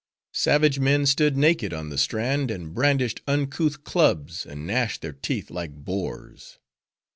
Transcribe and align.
Savage 0.33 0.79
men 0.79 1.05
stood 1.05 1.37
naked 1.37 1.73
on 1.75 1.89
the 1.89 1.97
strand, 1.99 2.49
and 2.49 2.73
brandished 2.73 3.21
uncouth 3.27 3.83
clubs, 3.83 4.47
and 4.47 4.65
gnashed 4.65 5.03
their 5.03 5.13
teeth 5.13 5.51
like 5.51 5.75
boars. 5.75 6.57